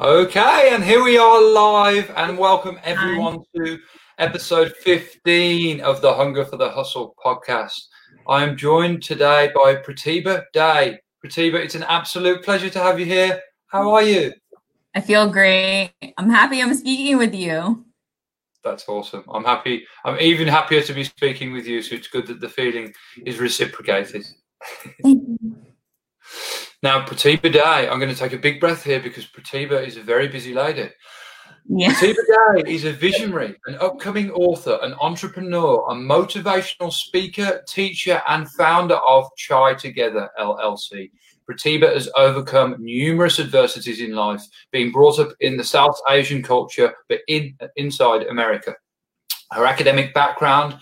[0.00, 3.78] Okay, and here we are live, and welcome everyone to
[4.18, 7.80] episode 15 of the Hunger for the Hustle podcast.
[8.26, 10.98] I am joined today by Pratibha Day.
[11.24, 13.40] Pratibha, it's an absolute pleasure to have you here.
[13.68, 14.32] How are you?
[14.96, 15.92] I feel great.
[16.18, 17.84] I'm happy I'm speaking with you.
[18.64, 19.22] That's awesome.
[19.32, 19.86] I'm happy.
[20.04, 22.92] I'm even happier to be speaking with you, so it's good that the feeling
[23.24, 24.26] is reciprocated.
[26.84, 30.02] Now, Pratibha Day, I'm going to take a big breath here because Pratibha is a
[30.02, 30.90] very busy lady.
[31.66, 31.94] Yeah.
[31.94, 38.46] Pratibha Day is a visionary, an upcoming author, an entrepreneur, a motivational speaker, teacher, and
[38.50, 41.10] founder of Chai Together LLC.
[41.50, 46.92] Pratibha has overcome numerous adversities in life, being brought up in the South Asian culture,
[47.08, 48.74] but in inside America.
[49.52, 50.76] Her academic background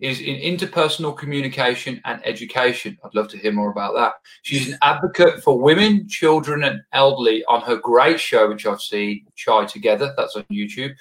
[0.00, 2.98] is in interpersonal communication and education.
[3.04, 4.14] I'd love to hear more about that.
[4.42, 9.26] She's an advocate for women, children, and elderly on her great show, which I've seen,
[9.34, 10.94] Chai Together, that's on YouTube,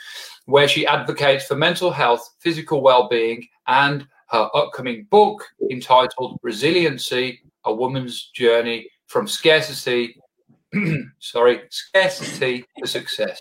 [0.45, 7.41] where she advocates for mental health, physical well being, and her upcoming book entitled Resiliency
[7.65, 10.19] A Woman's Journey from Scarcity.
[11.19, 13.39] sorry, scarcity to success.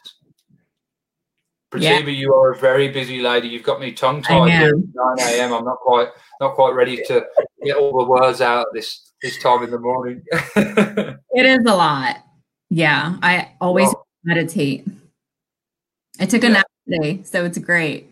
[1.74, 2.10] Pratibha, yeah.
[2.10, 3.48] you are a very busy lady.
[3.48, 4.50] You've got me tongue tied.
[4.50, 5.52] At 9 a.m.
[5.52, 6.08] I'm not quite
[6.40, 7.24] not quite ready to
[7.64, 10.22] get all the words out this this time in the morning.
[10.56, 12.16] it is a lot.
[12.70, 14.86] Yeah, I always well, meditate.
[16.20, 16.52] I took a yeah.
[16.52, 18.08] nap today, so it's great.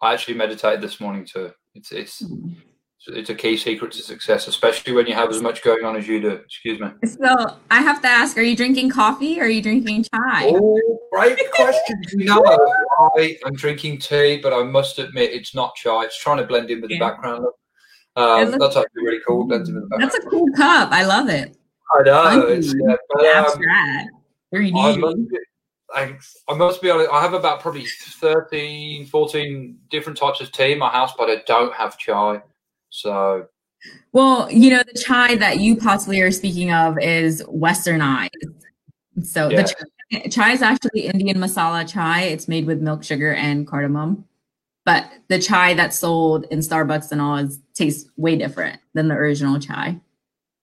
[0.00, 1.52] I actually meditated this morning too.
[1.74, 2.69] It's it's mm-hmm
[3.06, 6.06] it's a key secret to success, especially when you have as much going on as
[6.06, 6.30] you do.
[6.30, 6.88] Excuse me.
[7.06, 10.52] So I have to ask: Are you drinking coffee or are you drinking chai?
[10.54, 12.02] Oh, great question.
[12.14, 12.44] no,
[13.16, 16.04] I am drinking tea, but I must admit it's not chai.
[16.04, 16.98] It's trying to blend in with yeah.
[16.98, 17.46] the background.
[18.16, 19.44] Um, that's actually really cool.
[19.44, 20.12] Blends in with the background.
[20.12, 20.92] That's a cool cup.
[20.92, 21.56] I love it.
[21.98, 22.46] I know.
[22.46, 24.08] It's, yeah, but, um,
[24.52, 25.02] Very neat.
[25.92, 26.16] I,
[26.48, 30.78] I must be honest, I have about probably 13, 14 different types of tea in
[30.78, 32.42] my house, but I don't have chai.
[32.90, 33.46] So,
[34.12, 38.30] well, you know, the chai that you possibly are speaking of is westernized.
[39.22, 39.62] So yeah.
[39.62, 39.74] the
[40.12, 42.22] chai, chai is actually Indian masala chai.
[42.22, 44.24] It's made with milk, sugar, and cardamom.
[44.84, 49.14] But the chai that's sold in Starbucks and all is tastes way different than the
[49.14, 50.00] original chai.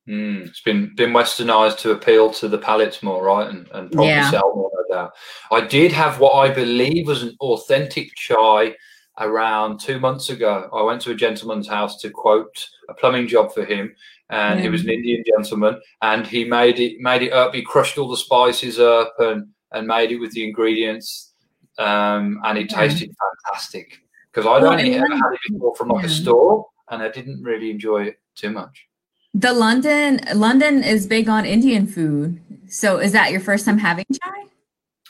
[0.07, 3.49] Mm, it's been been westernized to appeal to the palates more, right?
[3.49, 4.31] And, and probably yeah.
[4.31, 5.13] sell more, no doubt.
[5.51, 8.75] I did have what I believe was an authentic chai
[9.19, 10.69] around two months ago.
[10.73, 13.95] I went to a gentleman's house to quote a plumbing job for him,
[14.29, 14.63] and mm.
[14.63, 17.53] he was an Indian gentleman, and he made it made it up.
[17.53, 21.33] He crushed all the spices up and and made it with the ingredients,
[21.77, 23.13] um, and it tasted
[23.45, 23.99] fantastic.
[24.31, 26.09] Because I'd well, only ever had it before from like yeah.
[26.09, 28.87] a store, and I didn't really enjoy it too much.
[29.33, 32.41] The London London is big on Indian food.
[32.69, 34.43] So is that your first time having chai?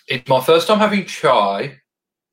[0.07, 1.81] It's my first time having chai.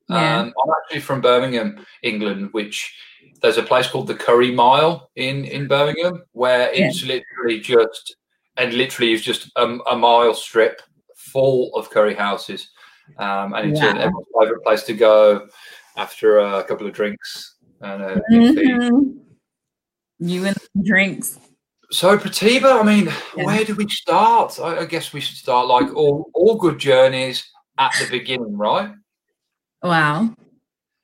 [0.09, 0.41] Yeah.
[0.41, 2.95] Um, I'm actually from Birmingham, England, which
[3.41, 7.15] there's a place called the Curry Mile in in Birmingham where it's yeah.
[7.15, 8.17] literally just
[8.57, 10.81] and literally is just a, a, mile strip
[11.17, 12.71] full of curry houses,
[13.19, 15.49] um, and it's a favourite place to go
[15.97, 19.19] after a couple of drinks and a mm-hmm.
[20.21, 21.39] You and drinks.
[21.91, 23.45] So Pratibha, I mean, yeah.
[23.45, 24.59] where do we start?
[24.61, 27.45] I, I guess we should start like all all good journeys
[27.79, 28.91] at the beginning, right?
[29.85, 30.35] Wow.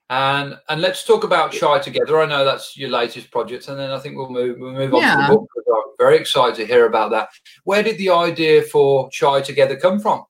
[0.09, 2.19] And and let's talk about Chai together.
[2.19, 5.01] I know that's your latest project, and then I think we'll move we'll move on
[5.01, 5.15] yeah.
[5.15, 5.49] to the book.
[5.57, 7.29] I'm very excited to hear about that.
[7.63, 10.25] Where did the idea for Chai Together come from?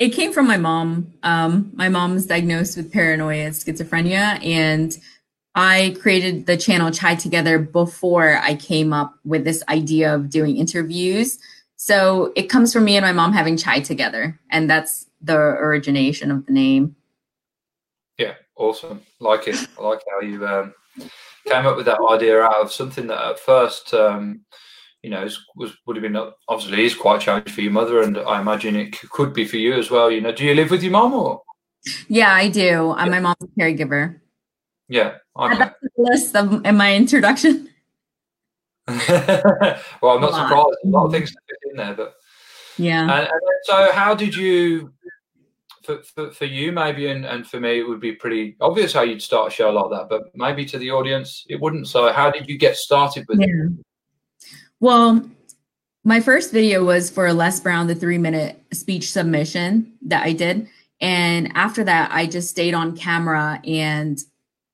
[0.00, 1.12] It came from my mom.
[1.22, 4.96] Um, my mom's diagnosed with paranoia, schizophrenia, and
[5.54, 10.56] I created the channel Chai Together before I came up with this idea of doing
[10.56, 11.38] interviews.
[11.76, 16.30] So it comes from me and my mom having chai together, and that's the origination
[16.30, 16.96] of the name.
[18.60, 19.00] Awesome.
[19.20, 19.56] Like it.
[19.78, 20.74] I like how you um,
[21.48, 24.42] came up with that idea out of something that at first, um,
[25.02, 25.26] you know,
[25.56, 29.00] was would have been obviously is quite challenging for your mother, and I imagine it
[29.08, 30.10] could be for you as well.
[30.10, 31.42] You know, do you live with your mom or?
[32.08, 32.90] Yeah, I do.
[32.90, 34.20] I'm my mom's caregiver.
[34.88, 35.56] Yeah, okay.
[35.56, 37.70] that's the list of, in my introduction.
[38.86, 38.98] well,
[40.02, 40.76] I'm not surprised.
[40.84, 41.32] A lot of things
[41.70, 42.14] in there, but
[42.76, 43.04] yeah.
[43.04, 44.92] And, and so, how did you
[45.82, 49.02] for, for, for you maybe and, and for me it would be pretty obvious how
[49.02, 51.88] you'd start a show like that but maybe to the audience it wouldn't.
[51.88, 53.46] So how did you get started with yeah.
[53.46, 53.84] it
[54.80, 55.28] well
[56.04, 60.68] my first video was for les brown the three minute speech submission that i did.
[61.00, 64.18] And after that i just stayed on camera and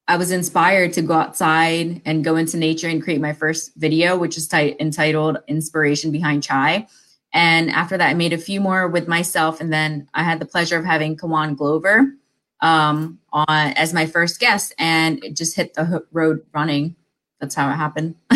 [0.08, 4.16] i was inspired to go outside and go into nature and create my first video
[4.16, 6.86] which is t- entitled inspiration behind chai
[7.32, 9.60] And after that, I made a few more with myself.
[9.60, 12.12] And then I had the pleasure of having Kawan Glover
[12.60, 16.96] um, on as my first guest, and it just hit the road running.
[17.40, 18.14] That's how it happened.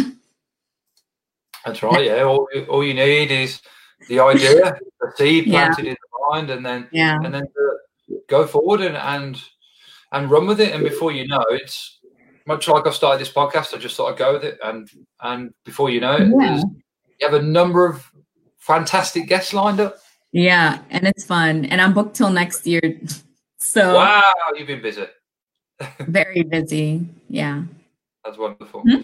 [1.65, 2.05] That's right.
[2.05, 2.23] Yeah.
[2.23, 3.61] All, all you need is
[4.09, 5.91] the idea, the seed planted yeah.
[5.91, 7.19] in the mind, and then yeah.
[7.23, 7.45] and then
[8.29, 9.43] go forward and and
[10.13, 10.75] and run with it.
[10.75, 11.99] And before you know, it's
[12.47, 13.75] much like I've started this podcast.
[13.75, 14.91] I just thought I'd go with it, and
[15.21, 16.57] and before you know it, yeah.
[16.57, 18.10] you have a number of
[18.61, 19.99] fantastic guests lined up.
[20.33, 22.81] Yeah, and it's fun, and I'm booked till next year.
[23.63, 24.23] So wow,
[24.57, 25.05] you've been busy.
[25.99, 27.07] very busy.
[27.29, 27.65] Yeah,
[28.25, 28.81] that's wonderful.
[28.85, 29.03] Mm-hmm.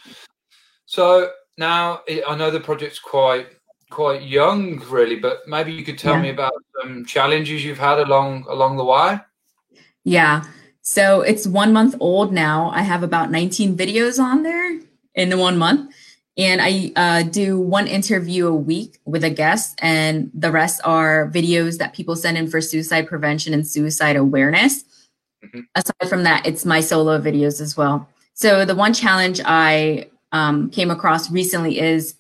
[0.86, 3.48] So now I know the project's quite
[3.90, 6.22] quite young, really, but maybe you could tell yeah.
[6.22, 9.20] me about some challenges you've had along along the way.
[10.04, 10.44] Yeah.
[10.80, 12.70] So it's one month old now.
[12.72, 14.80] I have about 19 videos on there
[15.16, 15.94] in the one month.
[16.38, 21.30] And I uh, do one interview a week with a guest, and the rest are
[21.30, 24.84] videos that people send in for suicide prevention and suicide awareness.
[25.42, 25.60] Mm-hmm.
[25.74, 28.06] Aside from that, it's my solo videos as well.
[28.34, 32.16] So the one challenge I um, came across recently is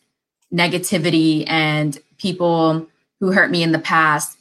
[0.52, 2.86] negativity and people
[3.20, 4.38] who hurt me in the past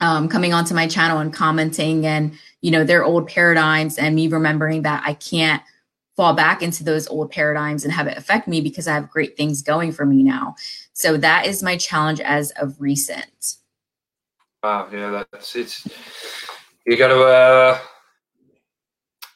[0.00, 4.28] um, coming onto my channel and commenting and you know their old paradigms and me
[4.28, 5.62] remembering that i can't
[6.16, 9.36] fall back into those old paradigms and have it affect me because i have great
[9.36, 10.54] things going for me now
[10.92, 13.56] so that is my challenge as of recent
[14.62, 15.86] wow yeah that's it's
[16.86, 17.78] you got to uh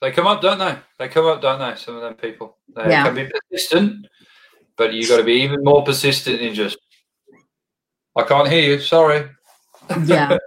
[0.01, 2.89] they come up don't they they come up don't they some of them people they
[2.89, 3.05] yeah.
[3.05, 4.07] can be persistent
[4.81, 6.79] but you got to be even more persistent in just.
[8.17, 8.81] I can't hear you.
[8.81, 9.29] Sorry.
[9.91, 10.07] Yeah.
[10.07, 10.39] yeah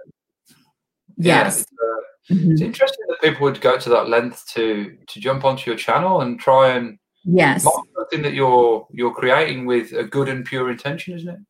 [1.16, 1.62] yes.
[1.62, 1.93] Uh,
[2.30, 2.52] mm-hmm.
[2.52, 6.20] it's, interesting that people would go to that length to to jump onto your channel
[6.20, 11.14] and try and yes something that you're you're creating with a good and pure intention,
[11.14, 11.40] isn't it?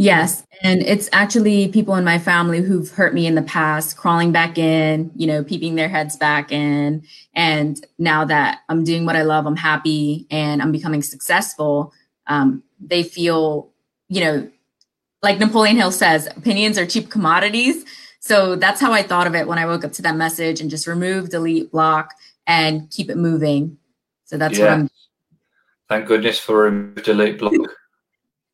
[0.00, 0.46] Yes.
[0.62, 4.56] And it's actually people in my family who've hurt me in the past, crawling back
[4.56, 7.02] in, you know, peeping their heads back in.
[7.34, 11.92] And now that I'm doing what I love, I'm happy and I'm becoming successful,
[12.28, 13.72] um, they feel,
[14.08, 14.48] you know,
[15.20, 17.84] like Napoleon Hill says, opinions are cheap commodities.
[18.28, 20.68] So that's how I thought of it when I woke up to that message and
[20.68, 22.12] just remove, delete, block,
[22.46, 23.78] and keep it moving.
[24.26, 24.64] So that's yeah.
[24.64, 24.90] what I'm.
[25.88, 27.54] Thank goodness for remove, delete, block.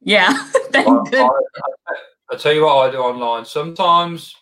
[0.06, 0.32] Yeah.
[0.70, 1.30] Thank I, I,
[2.30, 3.46] I, tell you what I do online.
[3.46, 4.36] Sometimes,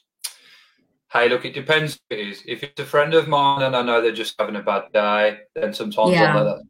[1.12, 2.42] hey, look, it depends it is.
[2.48, 5.38] If it's a friend of mine and I know they're just having a bad day,
[5.54, 6.36] then sometimes yeah.
[6.36, 6.64] I'll let that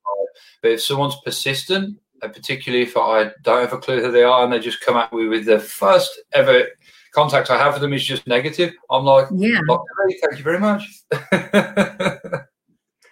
[0.61, 4.45] But if someone's persistent, and particularly if I don't have a clue who they are
[4.45, 6.67] and they just come at me with the first ever
[7.13, 10.83] contact I have with them is just negative, I'm like, yeah, thank you very much.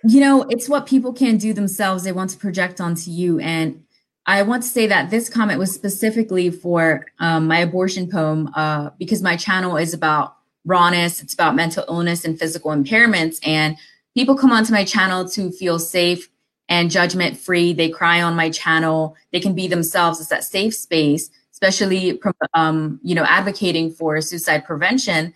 [0.05, 2.05] you know, it's what people can do themselves.
[2.05, 3.39] They want to project onto you.
[3.41, 3.85] And
[4.27, 8.91] I want to say that this comment was specifically for um, my abortion poem uh,
[8.99, 13.39] because my channel is about rawness, it's about mental illness and physical impairments.
[13.47, 13.77] And
[14.15, 16.29] people come onto my channel to feel safe
[16.69, 17.73] and judgment free.
[17.73, 19.17] They cry on my channel.
[19.33, 20.21] They can be themselves.
[20.21, 21.31] It's that safe space,
[21.61, 22.21] especially
[22.55, 25.35] um, you know advocating for suicide prevention.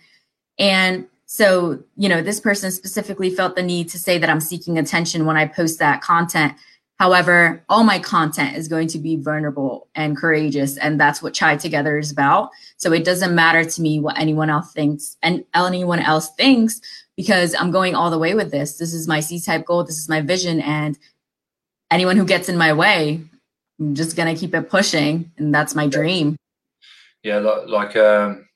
[0.57, 4.77] And so, you know, this person specifically felt the need to say that I'm seeking
[4.77, 6.53] attention when I post that content
[6.97, 11.57] However, all my content is going to be vulnerable and courageous, and that's what Chai
[11.57, 12.51] Together is about.
[12.77, 16.79] So it doesn't matter to me what anyone else thinks and anyone else thinks
[17.17, 18.77] because I'm going all the way with this.
[18.77, 19.83] This is my C type goal.
[19.83, 20.97] This is my vision, and
[21.91, 23.21] anyone who gets in my way,
[23.79, 26.37] I'm just gonna keep it pushing, and that's my dream.
[27.23, 28.47] Yeah, like like, um,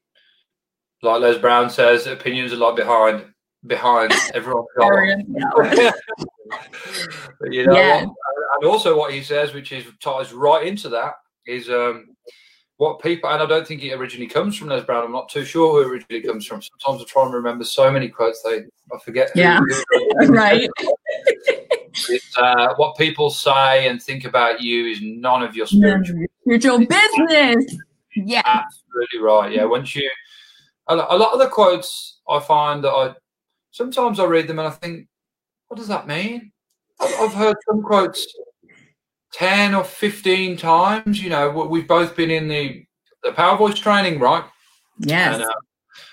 [1.01, 3.25] like Les Brown says, opinions are like behind
[3.67, 4.65] behind everyone.
[7.49, 8.01] you know, yeah.
[8.01, 11.13] and also what he says, which is ties right into that,
[11.45, 12.07] is um,
[12.77, 15.03] what people, and I don't think it originally comes from Les Brown.
[15.03, 16.61] I'm not too sure who originally comes from.
[16.61, 19.31] Sometimes I try and remember so many quotes, they I forget.
[19.35, 19.59] Yeah,
[20.27, 20.69] right.
[22.10, 26.79] It's, uh, what people say and think about you is none of your spiritual, spiritual
[26.79, 27.77] business.
[28.15, 29.51] Yeah, absolutely right.
[29.51, 30.10] Yeah, once you,
[30.88, 33.15] a lot of the quotes I find that I
[33.72, 35.08] sometimes I read them and I think,
[35.68, 36.51] what does that mean?
[37.00, 38.27] I've heard some quotes
[39.34, 41.24] 10 or 15 times.
[41.24, 42.84] You know, we've both been in the,
[43.24, 44.44] the Power Voice training, right?
[45.00, 45.36] Yes.
[45.36, 45.53] And, uh,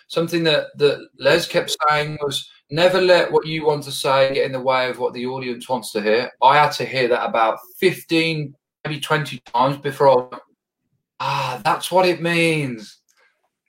[0.09, 4.47] something that, that Les kept saying was never let what you want to say get
[4.47, 6.31] in the way of what the audience wants to hear.
[6.43, 8.55] I had to hear that about 15,
[8.85, 10.39] maybe 20 times before I
[11.21, 12.99] ah, that's what it means.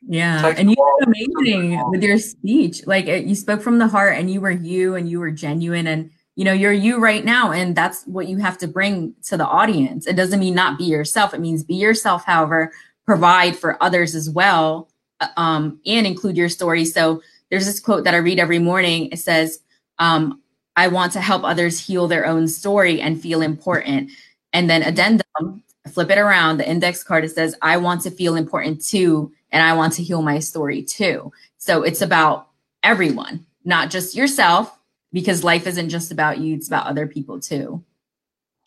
[0.08, 2.86] Yeah, and you did amazing with your speech.
[2.86, 6.12] Like you spoke from the heart, and you were you, and you were genuine, and
[6.36, 9.48] you know you're you right now, and that's what you have to bring to the
[9.48, 10.08] audience.
[10.08, 11.34] It doesn't mean not be yourself.
[11.34, 12.24] It means be yourself.
[12.26, 12.72] However,
[13.06, 14.90] provide for others as well
[15.20, 16.86] uh, um, and include your story.
[16.86, 19.10] So there's this quote that I read every morning.
[19.12, 19.60] It says,
[20.00, 20.42] um,
[20.76, 24.12] I want to help others heal their own story and feel important.
[24.54, 28.36] And then addendum, flip it around, the index card, it says, I want to feel
[28.36, 31.32] important too, and I want to heal my story too.
[31.58, 32.50] So it's about
[32.84, 34.78] everyone, not just yourself,
[35.12, 37.84] because life isn't just about you, it's about other people too.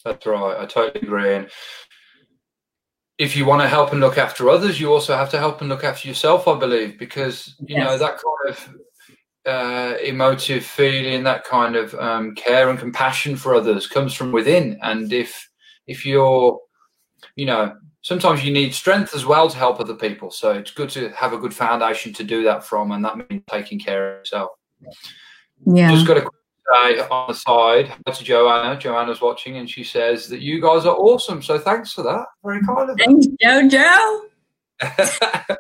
[0.04, 0.56] That's right.
[0.58, 1.34] I totally agree.
[1.34, 1.50] And
[3.20, 5.68] if you want to help and look after others, you also have to help and
[5.68, 7.84] look after yourself, I believe, because you yes.
[7.84, 8.74] know that kind of
[9.44, 14.78] uh, emotive feeling, that kind of um, care and compassion for others comes from within.
[14.80, 15.50] And if
[15.86, 16.58] if you're,
[17.36, 20.30] you know, sometimes you need strength as well to help other people.
[20.30, 23.42] So it's good to have a good foundation to do that from, and that means
[23.50, 24.52] taking care of yourself.
[25.66, 25.90] Yeah.
[25.90, 26.26] Just got a
[26.72, 28.78] say on the side to Joanna.
[28.78, 31.42] Joanna's watching, and she says that you guys are awesome.
[31.42, 32.26] So thanks for that.
[32.44, 33.04] Very kind of you.
[33.04, 34.20] Thanks, Jojo.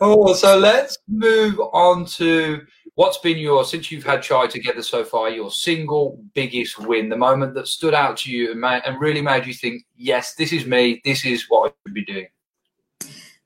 [0.00, 2.60] oh, so let's move on to
[2.94, 5.30] what's been your since you've had Chai together so far.
[5.30, 9.22] Your single biggest win, the moment that stood out to you and, made, and really
[9.22, 11.00] made you think, "Yes, this is me.
[11.04, 12.26] This is what I should be doing."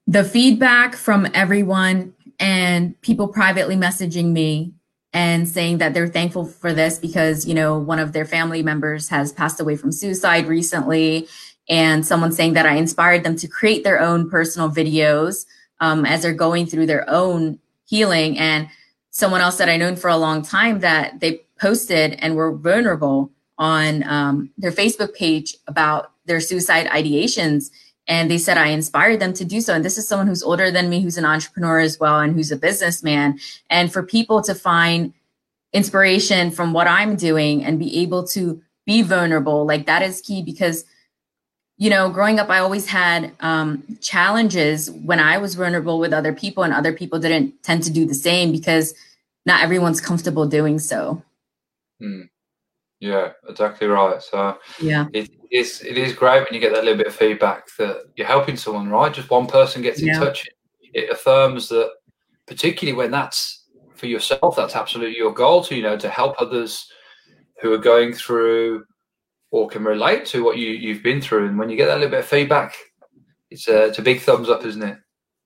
[0.06, 4.72] The feedback from everyone and people privately messaging me
[5.12, 9.08] and saying that they're thankful for this because you know one of their family members
[9.08, 11.28] has passed away from suicide recently.
[11.68, 15.46] And someone saying that i inspired them to create their own personal videos
[15.80, 18.38] um, as they're going through their own healing.
[18.38, 18.68] And
[19.10, 23.30] someone else that i known for a long time that they posted and were vulnerable
[23.58, 27.70] on um, their facebook page about their suicide ideations
[28.06, 29.74] and they said I inspired them to do so.
[29.74, 32.50] And this is someone who's older than me, who's an entrepreneur as well, and who's
[32.50, 33.38] a businessman.
[33.68, 35.12] And for people to find
[35.72, 40.42] inspiration from what I'm doing and be able to be vulnerable, like that is key
[40.42, 40.84] because,
[41.78, 46.32] you know, growing up, I always had um, challenges when I was vulnerable with other
[46.32, 48.94] people, and other people didn't tend to do the same because
[49.46, 51.22] not everyone's comfortable doing so.
[52.00, 52.22] Hmm.
[53.00, 54.22] Yeah, exactly right.
[54.22, 57.68] So yeah, it is it is great when you get that little bit of feedback
[57.78, 59.12] that you're helping someone, right?
[59.12, 60.18] Just one person gets in yeah.
[60.18, 60.48] touch.
[60.92, 61.90] It affirms that,
[62.46, 63.64] particularly when that's
[63.94, 66.86] for yourself, that's absolutely your goal to you know to help others
[67.60, 68.84] who are going through
[69.50, 71.48] or can relate to what you you've been through.
[71.48, 72.74] And when you get that little bit of feedback,
[73.50, 74.98] it's a it's a big thumbs up, isn't it?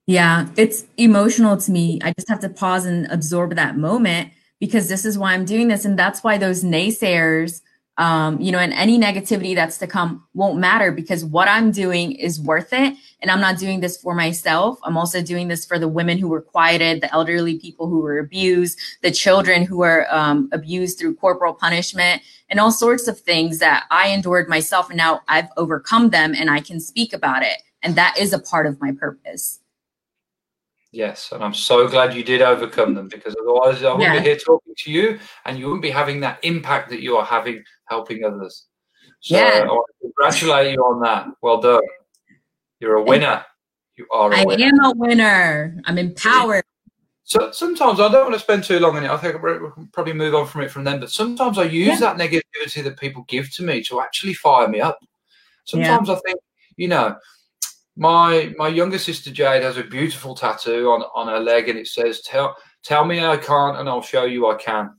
[0.07, 1.99] Yeah, it's emotional to me.
[2.03, 5.69] I just have to pause and absorb that moment because this is why I'm doing
[5.69, 5.85] this.
[5.85, 7.63] And that's why those naysayers,
[7.97, 12.13] um, you know, and any negativity that's to come won't matter because what I'm doing
[12.13, 12.97] is worth it.
[13.21, 14.81] And I'm not doing this for myself.
[14.83, 18.19] I'm also doing this for the women who were quieted, the elderly people who were
[18.19, 23.61] abused, the children who were um, abused through corporal punishment, and all sorts of things
[23.61, 24.91] that I endured myself.
[24.91, 27.59] And now I've overcome them and I can speak about it.
[27.83, 29.61] And that is a part of my purpose.
[30.95, 34.21] Yes, and I'm so glad you did overcome them because otherwise I wouldn't yeah.
[34.21, 37.25] be here talking to you and you wouldn't be having that impact that you are
[37.25, 38.67] having helping others.
[39.21, 39.61] So yeah.
[39.63, 41.29] I want to congratulate you on that.
[41.43, 41.81] Well done.
[42.81, 43.45] You're a winner.
[43.97, 44.65] You are a I winner.
[44.65, 45.81] I am a winner.
[45.85, 46.65] I'm empowered.
[47.25, 49.11] So sometimes I don't want to spend too long on it.
[49.11, 51.01] I think we can probably move on from it from then.
[51.01, 52.01] But sometimes I use yeah.
[52.01, 54.99] that negativity that people give to me to actually fire me up.
[55.65, 56.15] Sometimes yeah.
[56.15, 56.41] I think,
[56.77, 57.17] you know,
[57.97, 61.87] my my younger sister Jade has a beautiful tattoo on on her leg, and it
[61.87, 64.95] says "Tell tell me I can't, and I'll show you I can."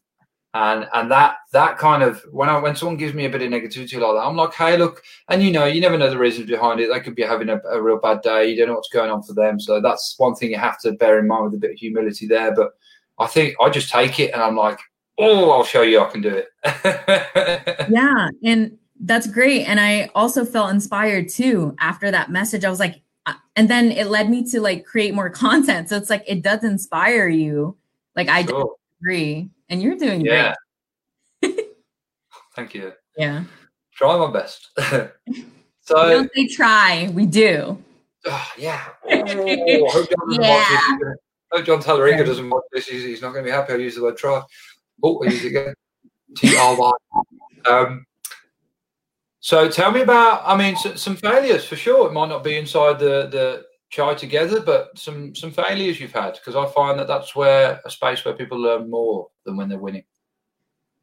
[0.55, 3.49] And and that that kind of when I when someone gives me a bit of
[3.49, 6.49] negativity like that, I'm like, hey, look, and you know, you never know the reasons
[6.49, 6.89] behind it.
[6.89, 8.49] They could be having a, a real bad day.
[8.49, 9.59] You don't know what's going on for them.
[9.59, 12.25] So that's one thing you have to bear in mind with a bit of humility
[12.25, 12.55] there.
[12.55, 12.69] But
[13.19, 14.79] I think I just take it, and I'm like,
[15.17, 16.47] oh, I'll show you I can do it.
[17.91, 19.67] yeah, and that's great.
[19.67, 22.63] And I also felt inspired too after that message.
[22.63, 25.89] I was like, uh, and then it led me to like create more content.
[25.89, 27.75] So it's like it does inspire you.
[28.15, 28.77] Like I sure.
[29.01, 29.49] agree.
[29.69, 30.53] And you're doing yeah.
[31.41, 31.59] great.
[32.55, 32.93] Thank you.
[33.17, 33.43] Yeah.
[33.93, 34.69] Try my best.
[35.81, 37.81] so don't say try, we do.
[38.25, 38.83] Oh, yeah.
[39.09, 40.89] Oh, hope John yeah.
[41.51, 42.87] Hope Jon Talarico doesn't watch this.
[42.87, 44.41] He's, he's, not going to be happy I use the word try.
[45.03, 45.73] Oh, I use it again.
[46.35, 46.91] T R Y.
[47.69, 48.05] Um,
[49.39, 52.07] so tell me about, I mean, some failures for sure.
[52.07, 56.33] It might not be inside the, the chai together, but some, some failures you've had,
[56.33, 59.79] because I find that that's where a space where people learn more than when they're
[59.79, 60.03] winning.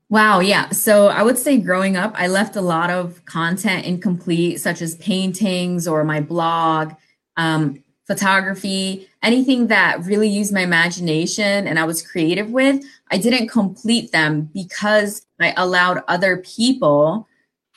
[0.08, 0.68] Wow, yeah.
[0.70, 4.96] So I would say growing up, I left a lot of content incomplete, such as
[4.96, 6.92] paintings or my blog,
[7.38, 12.84] um, photography, anything that really used my imagination and I was creative with.
[13.10, 17.26] I didn't complete them because I allowed other people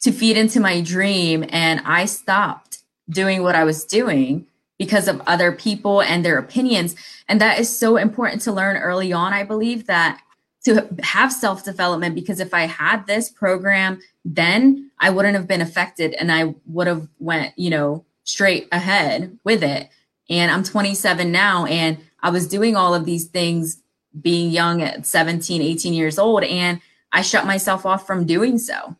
[0.01, 4.45] to feed into my dream and I stopped doing what I was doing
[4.77, 6.95] because of other people and their opinions.
[7.27, 9.33] And that is so important to learn early on.
[9.33, 10.21] I believe that
[10.65, 15.61] to have self development, because if I had this program, then I wouldn't have been
[15.61, 19.89] affected and I would have went, you know, straight ahead with it.
[20.29, 23.81] And I'm 27 now and I was doing all of these things
[24.19, 26.43] being young at 17, 18 years old.
[26.43, 28.95] And I shut myself off from doing so.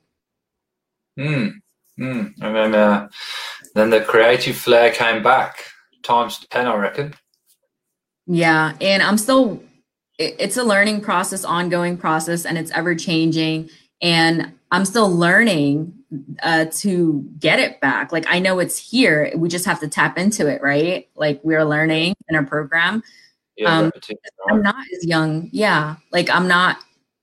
[1.18, 1.48] Hmm.
[2.00, 2.34] Mm.
[2.42, 3.08] And then, uh,
[3.76, 5.64] then the creative flair came back
[6.02, 7.14] times 10, I reckon.
[8.26, 8.74] Yeah.
[8.82, 9.62] And I'm still,
[10.18, 13.70] it's a learning process, ongoing process, and it's ever changing.
[14.02, 15.94] And I'm still learning
[16.42, 18.12] uh, to get it back.
[18.12, 19.32] Like I know it's here.
[19.36, 21.08] We just have to tap into it, right?
[21.16, 23.04] Like we're learning in our program.
[23.58, 23.92] Yeah, um,
[24.50, 25.50] I'm not as young.
[25.52, 25.98] Yeah.
[26.12, 26.78] Like I'm not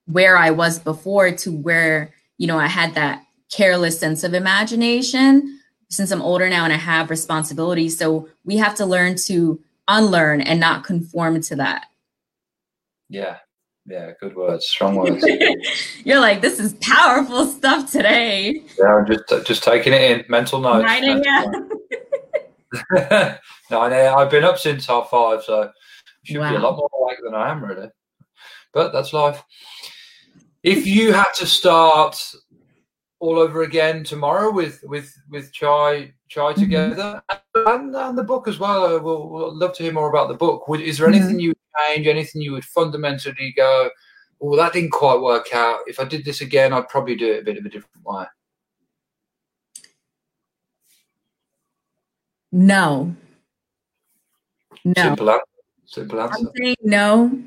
[0.06, 5.60] where I was before to where, you know, I had that careless sense of imagination
[5.92, 7.98] since I'm older now and I have responsibilities.
[7.98, 11.86] So we have to learn to unlearn and not conform to that.
[13.08, 13.36] Yeah.
[13.84, 15.24] Yeah, good words, strong words.
[16.04, 18.62] You're like, this is powerful stuff today.
[18.78, 20.24] Yeah, I'm just just taking it in.
[20.28, 20.84] Mental notes.
[20.84, 21.46] Writing, yeah.
[23.70, 25.68] no, I've been up since half five, so
[26.22, 26.50] should wow.
[26.50, 27.88] be a lot more awake than I am, really.
[28.72, 29.42] But that's life.
[30.62, 32.16] If you had to start
[33.22, 36.60] all over again tomorrow with with with chai chai mm-hmm.
[36.60, 37.22] together
[37.54, 38.84] and, and the book as well.
[38.84, 40.66] Uh, we'll, we'll, love to hear more about the book.
[40.66, 41.38] Would, is there anything mm-hmm.
[41.38, 42.06] you would change?
[42.08, 43.90] Anything you would fundamentally go?
[44.40, 45.80] Oh, that didn't quite work out.
[45.86, 48.24] If I did this again, I'd probably do it a bit of a different way.
[52.50, 53.14] No.
[54.84, 54.94] No.
[54.96, 55.44] Simple answer.
[55.84, 56.38] Simple answer.
[56.40, 57.38] I'm saying no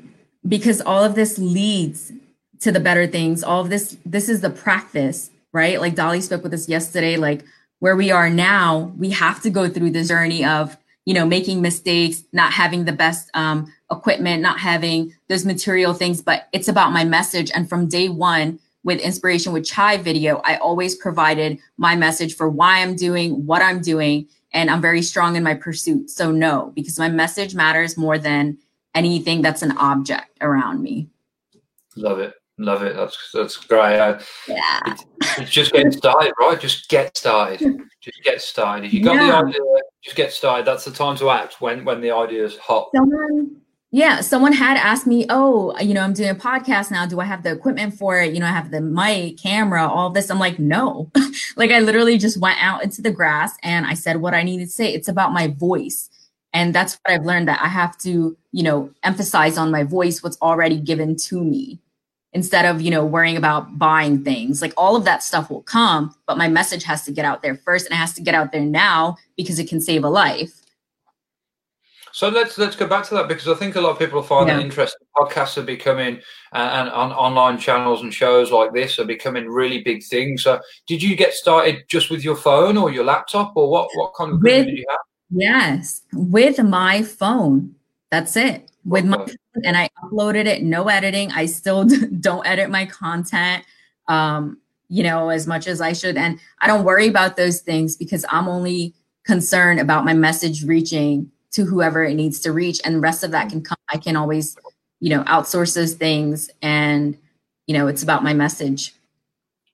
[0.48, 2.12] because all of this leads
[2.60, 3.44] to the better things.
[3.44, 5.80] All of this, this is the practice right?
[5.80, 7.42] Like Dolly spoke with us yesterday, like
[7.78, 11.62] where we are now, we have to go through the journey of, you know, making
[11.62, 16.92] mistakes, not having the best um, equipment, not having those material things, but it's about
[16.92, 17.50] my message.
[17.54, 22.48] And from day one, with Inspiration with Chai video, I always provided my message for
[22.48, 24.28] why I'm doing what I'm doing.
[24.52, 26.08] And I'm very strong in my pursuit.
[26.08, 28.58] So, no, because my message matters more than
[28.94, 31.08] anything that's an object around me.
[31.96, 32.34] Love it.
[32.58, 32.96] Love it.
[32.96, 33.98] That's that's great.
[33.98, 34.80] Uh, yeah.
[34.86, 35.04] It's,
[35.38, 36.58] it's, just getting started, right?
[36.58, 37.60] Just get started.
[38.00, 38.86] Just get started.
[38.86, 39.26] If you got yeah.
[39.26, 39.60] the idea,
[40.04, 40.64] just get started.
[40.64, 42.88] That's the time to act when when the idea is hot.
[42.94, 43.56] Someone,
[43.90, 47.04] yeah, someone had asked me, "Oh, you know, I'm doing a podcast now.
[47.04, 48.32] Do I have the equipment for it?
[48.32, 51.10] You know, I have the mic, camera, all this." I'm like, "No."
[51.56, 54.66] like I literally just went out into the grass and I said what I needed
[54.66, 54.94] to say.
[54.94, 56.08] It's about my voice.
[56.52, 60.22] And that's what I've learned that I have to, you know, emphasize on my voice
[60.22, 61.80] what's already given to me
[62.36, 66.14] instead of you know worrying about buying things like all of that stuff will come
[66.26, 68.52] but my message has to get out there first and it has to get out
[68.52, 70.60] there now because it can save a life
[72.12, 74.48] so let's let's go back to that because I think a lot of people find
[74.48, 74.56] yeah.
[74.56, 75.06] that interesting.
[75.14, 76.16] Podcasts are becoming
[76.54, 80.42] uh, and on online channels and shows like this are becoming really big things.
[80.44, 83.90] So, did you get started just with your phone or your laptop, or what?
[83.96, 85.00] What kind of with, did you have?
[85.28, 87.74] Yes, with my phone.
[88.10, 89.26] That's it with my
[89.64, 91.32] and I uploaded it, no editing.
[91.32, 91.84] I still
[92.20, 93.64] don't edit my content,
[94.08, 96.16] um, you know, as much as I should.
[96.16, 98.94] And I don't worry about those things because I'm only
[99.24, 102.80] concerned about my message reaching to whoever it needs to reach.
[102.84, 103.76] And the rest of that can come.
[103.88, 104.56] I can always,
[105.00, 106.48] you know, outsource those things.
[106.62, 107.18] And,
[107.66, 108.94] you know, it's about my message.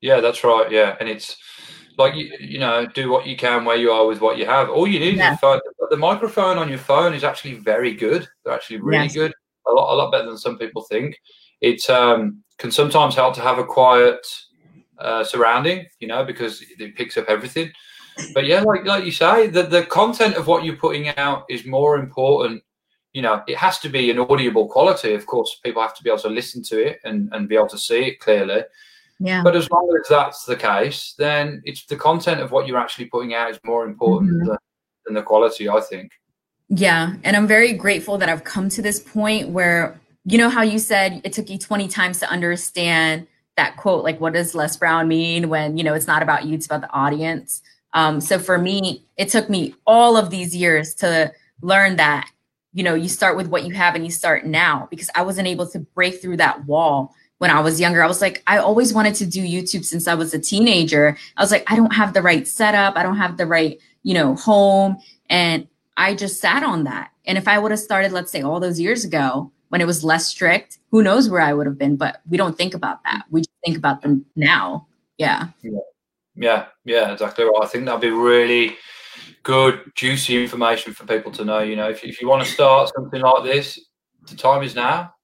[0.01, 0.70] Yeah, that's right.
[0.70, 0.96] Yeah.
[1.01, 1.37] And it's,
[1.98, 4.68] like you, you know, do what you can where you are with what you have.
[4.70, 5.35] All you need yeah.
[5.35, 5.61] is phone.
[5.90, 8.26] The microphone on your phone is actually very good.
[8.44, 9.14] They're actually really yes.
[9.14, 9.33] good.
[9.68, 11.20] A lot, a lot better than some people think.
[11.61, 14.26] It um, can sometimes help to have a quiet
[14.98, 17.70] uh, surrounding, you know, because it picks up everything.
[18.35, 21.64] But yeah, like like you say, the the content of what you're putting out is
[21.64, 22.62] more important.
[23.12, 25.14] You know, it has to be an audible quality.
[25.14, 27.68] Of course, people have to be able to listen to it and, and be able
[27.68, 28.62] to see it clearly.
[29.20, 29.42] Yeah.
[29.42, 33.07] But as long as that's the case, then it's the content of what you're actually
[33.07, 34.48] putting out is more important mm-hmm.
[34.48, 34.59] than,
[35.07, 36.11] than the quality, I think.
[36.68, 37.14] Yeah.
[37.22, 40.79] And I'm very grateful that I've come to this point where, you know, how you
[40.79, 45.07] said it took you 20 times to understand that quote, like, what does Les Brown
[45.07, 47.62] mean when, you know, it's not about you, it's about the audience.
[47.92, 52.31] Um, so for me, it took me all of these years to learn that,
[52.72, 55.48] you know, you start with what you have and you start now because I wasn't
[55.48, 58.05] able to break through that wall when I was younger.
[58.05, 61.18] I was like, I always wanted to do YouTube since I was a teenager.
[61.37, 62.96] I was like, I don't have the right setup.
[62.96, 64.98] I don't have the right, you know, home.
[65.28, 67.11] And I just sat on that.
[67.26, 70.05] And if I would have started, let's say all those years ago when it was
[70.05, 71.96] less strict, who knows where I would have been.
[71.96, 73.24] But we don't think about that.
[73.28, 74.87] We just think about them now.
[75.18, 75.48] Yeah.
[76.37, 76.66] Yeah.
[76.85, 77.61] Yeah, exactly right.
[77.61, 78.76] I think that'd be really
[79.42, 81.59] good, juicy information for people to know.
[81.59, 83.81] You know, if, if you want to start something like this,
[84.28, 85.14] the time is now.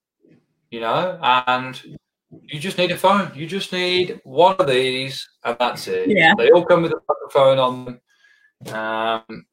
[0.73, 1.81] You know, and
[2.31, 3.33] you just need a phone.
[3.35, 6.11] You just need one of these, and that's it.
[6.11, 6.35] Yeah.
[6.37, 7.85] They all come with a microphone on
[8.65, 8.75] them.
[8.75, 9.47] Um,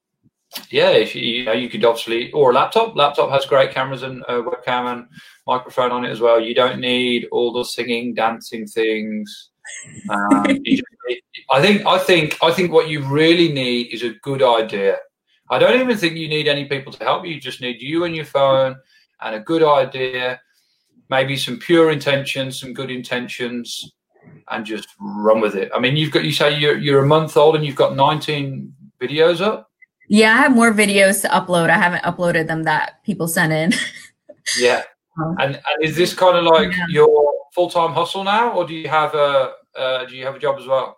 [0.69, 2.95] yeah, if you, you know, you could obviously, or a laptop.
[2.95, 5.07] Laptop has great cameras and uh, webcam and
[5.47, 6.39] microphone on it as well.
[6.39, 9.51] You don't need all the singing, dancing things.
[10.09, 10.83] Um, need,
[11.49, 14.97] I think, I think, I think what you really need is a good idea.
[15.49, 17.33] I don't even think you need any people to help you.
[17.33, 18.77] You just need you and your phone
[19.21, 20.39] and a good idea,
[21.09, 23.93] maybe some pure intentions, some good intentions,
[24.49, 25.71] and just run with it.
[25.73, 28.73] I mean, you've got you say you're you're a month old and you've got 19
[28.99, 29.71] videos up.
[30.07, 31.69] Yeah, I have more videos to upload.
[31.69, 33.73] I haven't uploaded them that people sent in.
[34.59, 34.83] yeah.
[35.17, 36.85] And, and is this kind of like yeah.
[36.89, 40.39] your full time hustle now, or do you have a uh, do you have a
[40.39, 40.97] job as well?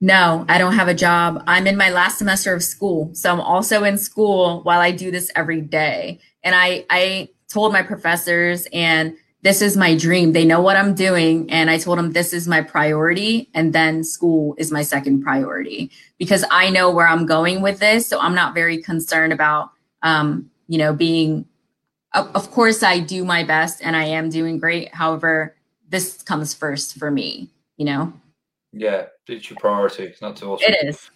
[0.00, 1.42] No, I don't have a job.
[1.46, 5.10] I'm in my last semester of school, so I'm also in school while I do
[5.10, 6.20] this every day.
[6.42, 10.32] And I I told my professors and this is my dream.
[10.32, 11.50] They know what I'm doing.
[11.50, 13.48] And I told them this is my priority.
[13.54, 18.06] And then school is my second priority because I know where I'm going with this.
[18.06, 19.70] So I'm not very concerned about,
[20.02, 21.46] um, you know, being,
[22.14, 24.92] of, course, I do my best and I am doing great.
[24.92, 25.54] However,
[25.88, 28.12] this comes first for me, you know?
[28.72, 30.04] Yeah, it's your priority.
[30.04, 30.72] It's not too awesome.
[30.72, 31.10] It is.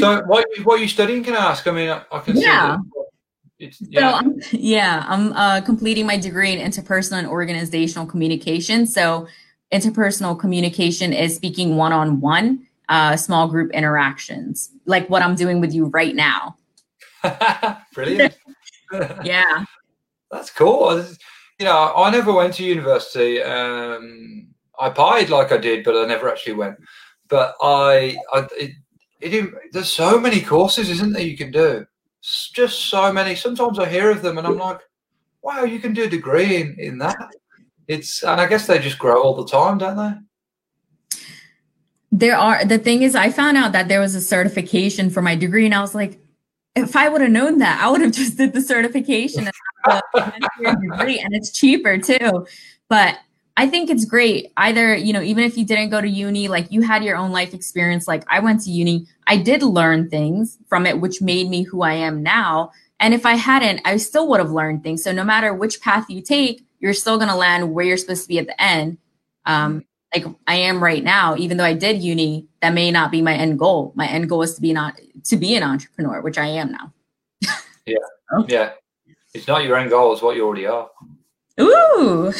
[0.00, 1.66] so what, what are you studying, can I ask?
[1.66, 2.76] I mean, I, I can yeah.
[2.76, 3.04] see that
[3.58, 4.10] it's, yeah.
[4.12, 8.86] So I'm, yeah, I'm uh, completing my degree in interpersonal and organizational communication.
[8.86, 9.26] So
[9.72, 15.86] interpersonal communication is speaking one-on-one, uh, small group interactions, like what I'm doing with you
[15.86, 16.56] right now.
[17.94, 18.36] Brilliant.
[19.24, 19.64] yeah.
[20.30, 21.04] That's cool.
[21.58, 23.40] You know, I never went to university.
[23.42, 26.76] Um, I applied like I did, but I never actually went.
[27.28, 28.72] But I, I it,
[29.20, 31.86] it, there's so many courses, isn't there, you can do?
[32.24, 33.34] Just so many.
[33.34, 34.80] Sometimes I hear of them and I'm like,
[35.42, 37.16] wow, you can do a degree in, in that.
[37.86, 41.18] It's and I guess they just grow all the time, don't they?
[42.10, 45.34] There are the thing is I found out that there was a certification for my
[45.34, 46.18] degree and I was like,
[46.74, 49.48] if I would have known that, I would have just did the certification
[49.84, 50.02] and,
[50.80, 52.46] degree, and it's cheaper too.
[52.88, 53.18] But
[53.56, 54.52] I think it's great.
[54.56, 57.30] Either, you know, even if you didn't go to uni, like you had your own
[57.30, 61.48] life experience, like I went to uni, I did learn things from it, which made
[61.48, 62.72] me who I am now.
[62.98, 65.04] And if I hadn't, I still would have learned things.
[65.04, 68.22] So no matter which path you take, you're still going to land where you're supposed
[68.22, 68.98] to be at the end.
[69.46, 73.22] Um, like I am right now, even though I did uni, that may not be
[73.22, 73.92] my end goal.
[73.94, 76.92] My end goal is to be not to be an entrepreneur, which I am now.
[77.86, 77.96] yeah.
[78.48, 78.70] Yeah.
[79.32, 80.88] It's not your end goal, it's what you already are.
[81.60, 82.32] Ooh.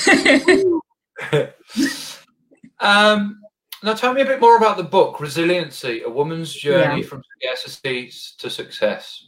[2.80, 3.40] um,
[3.82, 7.06] now, tell me a bit more about the book, Resiliency: A Woman's Journey yeah.
[7.06, 9.26] from Scarcity to Success.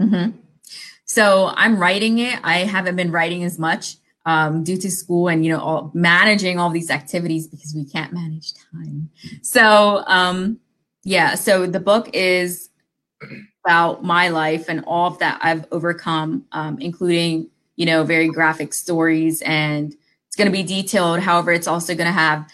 [0.00, 0.38] Mm-hmm.
[1.04, 2.38] So, I'm writing it.
[2.44, 3.96] I haven't been writing as much
[4.26, 8.12] um, due to school and you know all, managing all these activities because we can't
[8.12, 9.08] manage time.
[9.40, 10.58] So, um,
[11.04, 11.36] yeah.
[11.36, 12.68] So the book is
[13.64, 18.74] about my life and all of that I've overcome, um, including you know very graphic
[18.74, 19.94] stories and
[20.36, 21.20] it's going to be detailed.
[21.20, 22.46] However, it's also going to have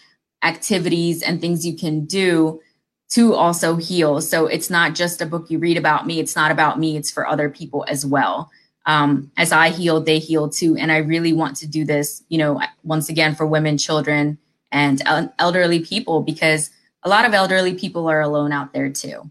[0.44, 2.60] activities and things you can do
[3.08, 4.20] to also heal.
[4.20, 6.20] So it's not just a book you read about me.
[6.20, 6.96] It's not about me.
[6.96, 8.52] It's for other people as well.
[8.86, 10.76] Um, as I heal, they heal too.
[10.76, 14.38] And I really want to do this, you know, once again for women, children,
[14.70, 15.02] and
[15.40, 16.70] elderly people because
[17.02, 19.28] a lot of elderly people are alone out there too.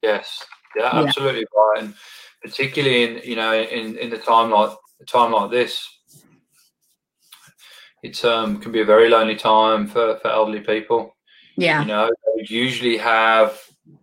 [0.00, 0.44] Yes,
[0.76, 1.60] yeah, absolutely yeah.
[1.60, 1.82] right.
[1.82, 1.94] And
[2.40, 5.97] particularly in you know in in the time like a time like this,
[8.02, 11.16] it's um can be a very lonely time for for elderly people.
[11.56, 13.60] Yeah, you know, they usually have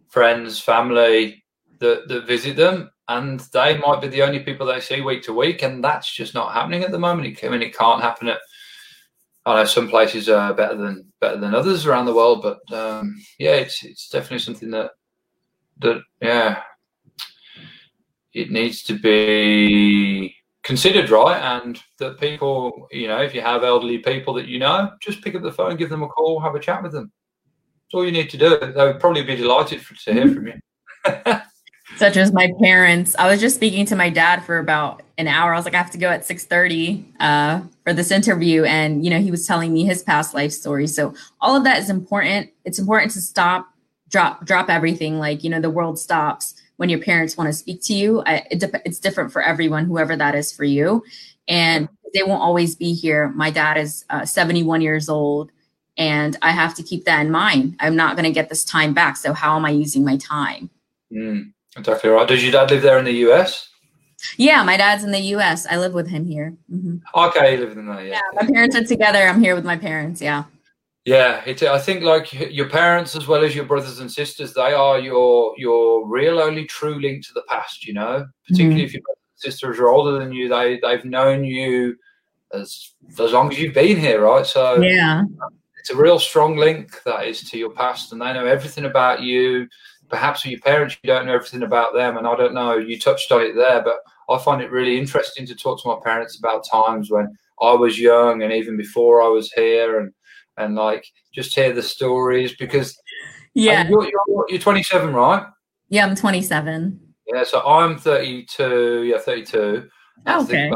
[0.10, 1.44] friends, family
[1.80, 5.34] that that visit them, and they might be the only people they see week to
[5.34, 7.38] week, and that's just not happening at the moment.
[7.44, 8.40] I mean, it can't happen at.
[9.48, 13.16] I know some places are better than better than others around the world, but um,
[13.38, 14.92] yeah, it's it's definitely something that
[15.80, 16.62] that yeah,
[18.34, 21.40] it needs to be considered right?
[21.40, 25.36] And that people you know if you have elderly people that you know just pick
[25.36, 27.12] up the phone give them a call have a chat with them.
[27.86, 28.58] That's all you need to do.
[28.60, 30.54] They would probably be delighted for, to hear from you.
[31.98, 33.16] Such as my parents.
[33.18, 35.54] I was just speaking to my dad for about an hour.
[35.54, 38.64] I was like i have to go at 6.30 uh, for this interview.
[38.64, 40.88] And you know he was telling me his past life story.
[40.88, 42.50] So all of that is important.
[42.66, 43.68] It's important to stop
[44.10, 45.20] drop drop everything.
[45.20, 48.22] Like you know the world stops when your parents want to speak to you.
[48.26, 51.04] I, it it's different for everyone, whoever that is for you.
[51.48, 53.30] And they won't always be here.
[53.30, 55.52] My dad is uh, 71 years old,
[55.98, 57.76] and I have to keep that in mind.
[57.80, 59.18] I'm not going to get this time back.
[59.18, 60.70] So, how am I using my time?
[61.12, 61.52] Mm.
[61.78, 62.28] Exactly right.
[62.28, 63.70] Does your dad live there in the US?
[64.38, 65.68] Yeah, my dad's in the U.S.
[65.70, 66.56] I live with him here.
[66.72, 66.98] Mm-hmm.
[67.16, 68.06] Okay, you live in there.
[68.06, 68.14] Yeah.
[68.14, 69.20] yeah, my parents are together.
[69.28, 70.22] I'm here with my parents.
[70.22, 70.46] Yeah.
[71.06, 71.62] Yeah, it's.
[71.62, 75.54] I think like your parents as well as your brothers and sisters, they are your
[75.56, 77.86] your real only true link to the past.
[77.86, 78.86] You know, particularly mm-hmm.
[78.88, 79.04] if your
[79.36, 81.96] sisters are older than you, they they've known you
[82.54, 84.48] as as long as you've been here, right?
[84.48, 85.24] So yeah,
[85.78, 89.22] it's a real strong link that is to your past, and they know everything about
[89.22, 89.68] you.
[90.10, 92.78] Perhaps with your parents, you don't know everything about them, and I don't know.
[92.78, 95.98] You touched on it there, but I find it really interesting to talk to my
[96.04, 100.12] parents about times when I was young and even before I was here, and
[100.58, 102.98] and like just hear the stories because
[103.54, 105.46] yeah, you're, you're, you're 27, right?
[105.90, 107.00] Yeah, I'm 27.
[107.34, 109.04] Yeah, so I'm 32.
[109.04, 109.90] Yeah, 32.
[110.28, 110.70] Okay.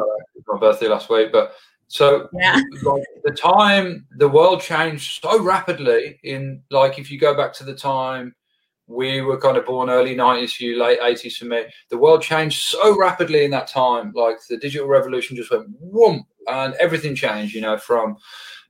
[0.48, 1.54] My birthday last week, but
[1.88, 2.62] so yeah.
[2.84, 7.64] like the time the world changed so rapidly in like if you go back to
[7.64, 8.36] the time
[8.90, 11.66] we were kind of born early 90s for you, late 80s for me.
[11.90, 14.12] The world changed so rapidly in that time.
[14.16, 17.54] Like the digital revolution just went whoom, and everything changed.
[17.54, 18.18] You know, from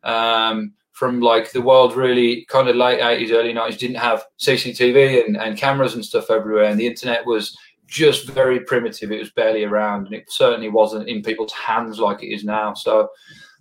[0.04, 5.26] um, from like the world really kind of late 80s, early 90s didn't have CCTV
[5.26, 7.58] and, and cameras and stuff everywhere, and the internet was
[7.88, 9.10] just very primitive.
[9.10, 12.74] It was barely around, and it certainly wasn't in people's hands like it is now.
[12.74, 13.08] So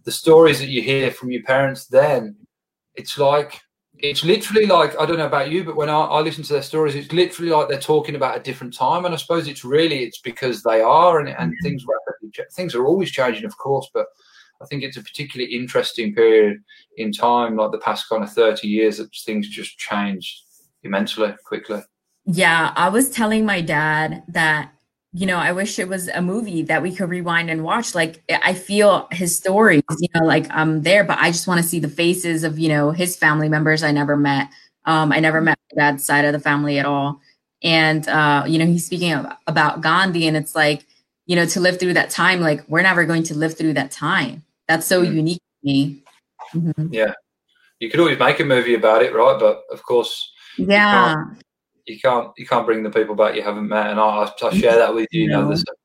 [0.02, 2.34] the stories that you hear from your parents then,
[2.96, 3.60] it's like
[4.00, 6.62] it's literally like I don't know about you, but when I, I, listen to their
[6.62, 9.04] stories, it's literally like they're talking about a different time.
[9.04, 11.62] And I suppose it's really it's because they are, and, and mm-hmm.
[11.62, 13.88] things rapidly things are always changing, of course.
[13.94, 14.06] But
[14.60, 16.58] I think it's a particularly interesting period
[16.96, 20.42] in time, like the past kind of thirty years, that things just changed
[20.82, 21.80] immensely quickly.
[22.26, 24.72] Yeah, I was telling my dad that
[25.12, 27.94] you know, I wish it was a movie that we could rewind and watch.
[27.94, 31.66] Like, I feel his stories, you know, like I'm there, but I just want to
[31.66, 34.48] see the faces of, you know, his family members I never met.
[34.84, 37.20] Um, I never met my dad's side of the family at all.
[37.62, 40.84] And, uh, you know, he's speaking of, about Gandhi, and it's like,
[41.26, 43.90] you know, to live through that time, like, we're never going to live through that
[43.90, 44.44] time.
[44.68, 45.16] That's so mm-hmm.
[45.16, 46.04] unique to me.
[46.54, 46.92] Mm-hmm.
[46.92, 47.12] Yeah.
[47.80, 49.38] You could always make a movie about it, right?
[49.38, 51.14] But of course, yeah
[51.88, 54.76] you can't you can't bring the people back you haven't met, and I, I share
[54.76, 55.22] that with you.
[55.22, 55.76] You know, there's some,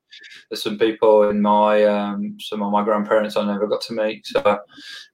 [0.50, 4.26] there's some people in my um, some of my grandparents I never got to meet.
[4.26, 4.58] So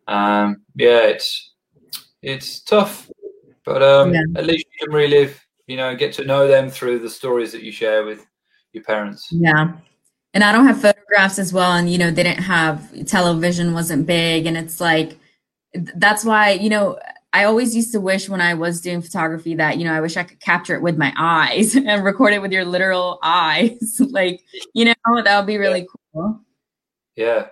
[0.09, 1.55] um, yeah, it's
[2.23, 3.09] it's tough,
[3.65, 4.23] but um, yeah.
[4.37, 5.41] at least you can relive.
[5.67, 8.27] You know, get to know them through the stories that you share with
[8.73, 9.29] your parents.
[9.31, 9.73] Yeah.
[10.33, 11.73] And I don't have photographs as well.
[11.73, 14.47] And, you know, they didn't have television wasn't big.
[14.47, 15.19] And it's like,
[15.75, 16.99] that's why, you know,
[17.33, 20.17] I always used to wish when I was doing photography that, you know, I wish
[20.17, 24.01] I could capture it with my eyes and record it with your literal eyes.
[24.11, 24.41] like,
[24.75, 25.87] you know, that would be really yeah.
[26.13, 26.41] cool.
[27.17, 27.47] Yeah.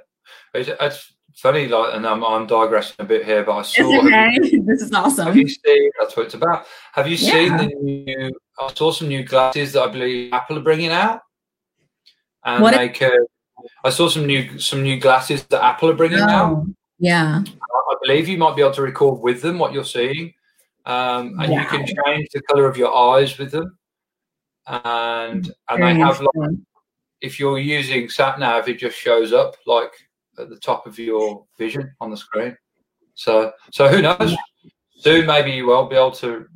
[0.54, 3.98] It's, it's, funny, like, and I'm, I'm digressing a bit here, but I saw.
[4.04, 4.38] Okay.
[4.64, 5.26] this is awesome.
[5.26, 6.66] Have you seen, that's what it's about.
[6.94, 7.30] Have you yeah.
[7.30, 11.20] seen the new, I saw some new glasses that I believe Apple are bringing out.
[12.44, 13.26] And what they could,
[13.84, 16.28] I saw some new, some new glasses that Apple are bringing oh.
[16.28, 16.66] out.
[16.98, 17.42] Yeah.
[17.44, 20.34] I believe you might be able to record with them what you're seeing.
[20.86, 21.60] Um, and wow.
[21.60, 23.76] you can change the color of your eyes with them.
[24.66, 26.56] And and they have like,
[27.20, 29.92] if you're using sat nav, it just shows up like
[30.38, 32.56] at the top of your vision on the screen.
[33.14, 34.36] So so who knows?
[34.96, 36.46] Soon maybe you will be able to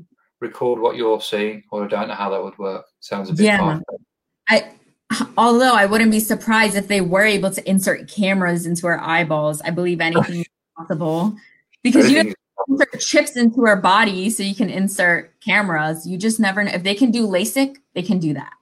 [0.40, 2.84] record what you're seeing, or I don't know how that would work.
[3.00, 3.80] Sounds a bit yeah.
[4.48, 4.72] I
[5.36, 9.60] although I wouldn't be surprised if they were able to insert cameras into our eyeballs.
[9.62, 10.46] I believe anything is
[10.76, 11.36] possible
[11.82, 12.34] because you have
[12.68, 16.06] insert chips into our body so you can insert cameras.
[16.06, 18.52] You just never know if they can do LASIK, they can do that.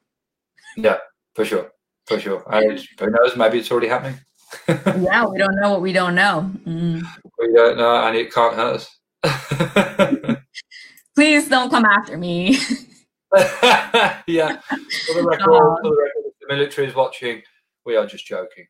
[0.77, 0.99] Yeah,
[1.35, 1.73] for sure,
[2.07, 2.45] for sure.
[2.53, 2.63] I,
[2.99, 3.37] who knows?
[3.37, 4.19] Maybe it's already happening.
[4.69, 6.51] yeah, we don't know what we don't know.
[6.67, 7.05] Mm.
[7.39, 8.87] We don't know, and it can't hurt
[9.23, 10.37] us.
[11.15, 12.57] Please don't come after me.
[14.27, 14.59] yeah,
[15.07, 17.43] for the record, for the record military is watching,
[17.87, 18.67] we are just joking.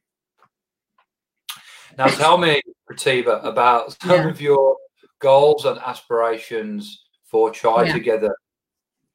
[1.99, 4.29] Now, tell me, Pratibha, about some yeah.
[4.29, 4.77] of your
[5.19, 7.93] goals and aspirations for Chai yeah.
[7.93, 8.37] Together.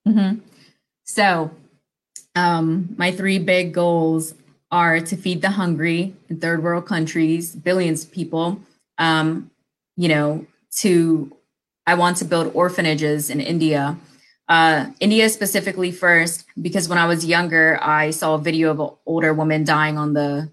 [0.08, 0.40] Mm-hmm.
[1.04, 1.52] So,
[2.36, 4.34] um, my three big goals
[4.72, 8.60] are to feed the hungry in third world countries, billions of people.
[8.98, 9.52] Um,
[9.96, 10.46] you know,
[10.80, 11.32] to
[11.88, 13.98] I want to build orphanages in India
[14.48, 18.90] uh, India specifically first, because when I was younger, I saw a video of an
[19.06, 20.52] older woman dying on the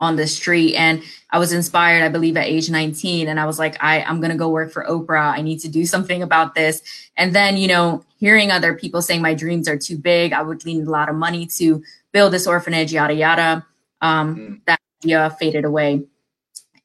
[0.00, 2.02] on the street, and I was inspired.
[2.02, 4.84] I believe at age 19, and I was like, I, I'm gonna go work for
[4.84, 5.32] Oprah.
[5.32, 6.82] I need to do something about this.
[7.16, 10.64] And then, you know, hearing other people saying my dreams are too big, I would
[10.64, 13.66] need a lot of money to build this orphanage, yada yada.
[14.00, 14.60] Um, mm.
[14.66, 16.04] That idea faded away,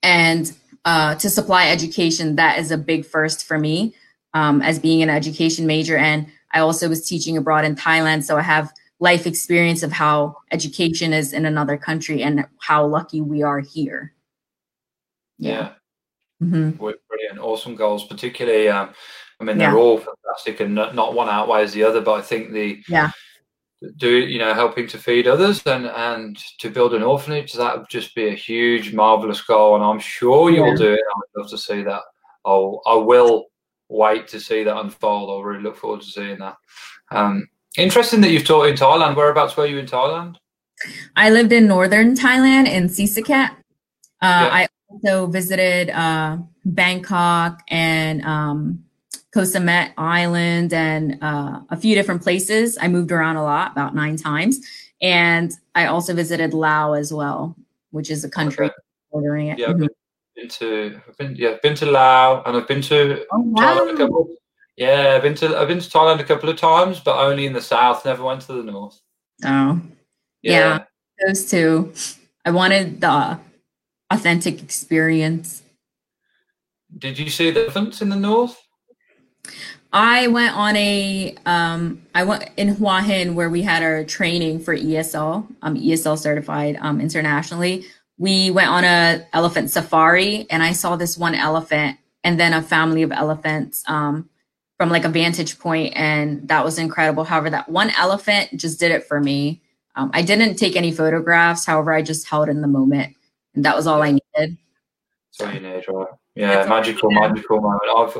[0.03, 0.51] and
[0.83, 3.95] uh, to supply education, that is a big first for me
[4.33, 8.37] um, as being an education major and I also was teaching abroad in Thailand, so
[8.37, 13.43] I have life experience of how education is in another country and how lucky we
[13.43, 14.13] are here.
[15.37, 15.73] Yeah.
[16.41, 16.71] Mm-hmm.
[16.71, 17.39] Brilliant.
[17.39, 18.67] Awesome goals, particularly.
[18.67, 18.93] Um,
[19.39, 22.51] I mean, they're all fantastic and not, not one outweighs the other, but I think
[22.51, 23.11] the, yeah,
[23.97, 27.89] do you know helping to feed others and and to build an orphanage that would
[27.89, 30.63] just be a huge marvelous goal and i'm sure you yeah.
[30.63, 32.01] will do it i'd love to see that
[32.45, 33.45] i'll i will
[33.89, 36.55] wait to see that unfold i'll really look forward to seeing that
[37.11, 37.47] um,
[37.77, 40.35] interesting that you've taught in thailand whereabouts were you in thailand
[41.15, 43.49] i lived in northern thailand in sisaket
[44.21, 44.49] uh, yeah.
[44.51, 48.83] i also visited uh, bangkok and um,
[49.31, 52.77] Koh Samet Island and uh, a few different places.
[52.81, 54.59] I moved around a lot, about nine times.
[55.01, 57.55] And I also visited Laos as well,
[57.91, 58.75] which is a country okay.
[59.11, 59.59] bordering it.
[59.59, 59.85] Yeah, mm-hmm.
[60.39, 63.61] Been to I've been yeah, I've been to Laos and I've been to oh, wow.
[63.61, 64.35] Thailand a couple.
[64.77, 67.53] Yeah, I've been to I've been to Thailand a couple of times, but only in
[67.53, 68.05] the south.
[68.05, 68.99] Never went to the north.
[69.45, 69.81] Oh,
[70.41, 70.79] yeah, yeah
[71.25, 71.93] those two.
[72.45, 73.39] I wanted the
[74.09, 75.63] authentic experience.
[76.97, 78.59] Did you see the elephants in the north?
[79.91, 84.59] I went on a um, I went in Hua Hin where we had our training
[84.59, 85.47] for ESL.
[85.61, 87.85] I'm um, ESL certified um, internationally.
[88.19, 92.61] We went on a elephant safari, and I saw this one elephant, and then a
[92.61, 94.29] family of elephants um,
[94.77, 97.23] from like a vantage point, and that was incredible.
[97.23, 99.61] However, that one elephant just did it for me.
[99.95, 101.65] Um, I didn't take any photographs.
[101.65, 103.15] However, I just held in the moment,
[103.55, 104.57] and that was all I needed.
[105.31, 106.07] So you need, right?
[106.35, 107.81] Yeah, magical, magical moment.
[107.97, 108.17] I've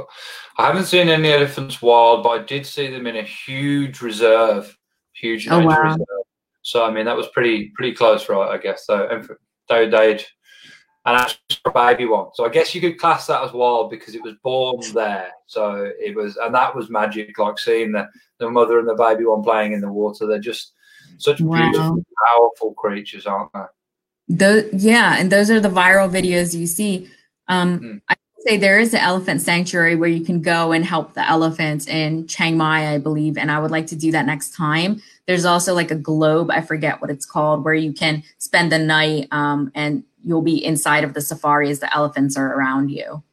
[0.58, 4.78] I haven't seen any elephants wild, but I did see them in a huge reserve,
[5.14, 5.84] huge oh, wow.
[5.84, 6.08] reserve.
[6.62, 8.50] So I mean that was pretty pretty close, right?
[8.50, 9.08] I guess so.
[9.08, 9.28] And
[9.70, 10.26] they they'd
[11.06, 12.28] and that's a baby one.
[12.34, 15.32] So I guess you could class that as wild because it was born there.
[15.48, 17.38] So it was, and that was magic.
[17.38, 20.28] Like seeing the the mother and the baby one playing in the water.
[20.28, 20.74] They're just
[21.18, 21.58] such wow.
[21.58, 23.66] beautiful, powerful creatures, aren't they?
[24.28, 27.10] Those, yeah, and those are the viral videos you see.
[27.48, 28.02] Um, mm.
[28.10, 31.88] I say there is an elephant sanctuary where you can go and help the elephants
[31.88, 35.02] in Chiang Mai, I believe, and I would like to do that next time.
[35.28, 38.80] There's also like a globe, I forget what it's called, where you can spend the
[38.80, 43.24] night um, and you'll be inside of the safari as the elephants are around you.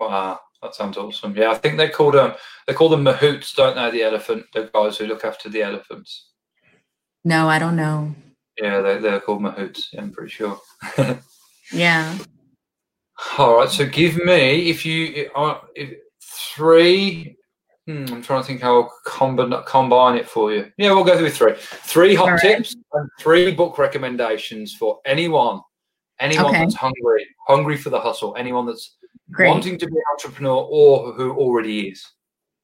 [0.00, 1.36] Wow, that sounds awesome.
[1.36, 2.34] Yeah, I think they call them
[2.66, 3.90] they call them mahouts, don't they?
[3.98, 6.30] The elephant, the guys who look after the elephants.
[7.24, 8.14] No, I don't know.
[8.58, 9.96] Yeah, they, they're called mahouts.
[9.96, 10.58] I'm pretty sure.
[11.72, 12.16] yeah.
[13.38, 13.68] All right.
[13.68, 17.36] So give me if you uh, if three.
[17.86, 20.72] Hmm, I'm trying to think how I'll combine, combine it for you.
[20.78, 21.52] Yeah, we'll go through three.
[21.56, 22.40] Three hot right.
[22.40, 25.60] tips and three book recommendations for anyone,
[26.18, 26.60] anyone okay.
[26.60, 28.96] that's hungry, hungry for the hustle, anyone that's
[29.30, 29.50] Great.
[29.50, 32.06] wanting to be an entrepreneur or who already is.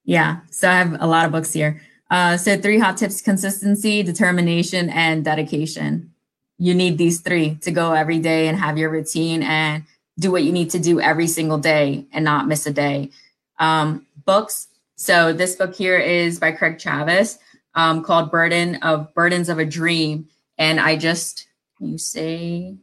[0.04, 0.40] Yeah.
[0.50, 1.82] So I have a lot of books here.
[2.10, 6.12] Uh, so three hot tips: consistency, determination, and dedication.
[6.56, 9.84] You need these three to go every day and have your routine and
[10.18, 13.10] do what you need to do every single day and not miss a day.
[13.58, 14.68] Um, books.
[14.96, 17.38] So this book here is by Craig Chavez
[17.74, 20.28] um, called Burden of Burdens of a Dream.
[20.58, 21.46] And I just,
[21.78, 22.76] you say,